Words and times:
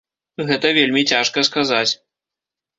Гэта 0.47 0.71
вельмі 0.77 1.05
цяжка 1.13 1.45
сказаць. 1.53 1.89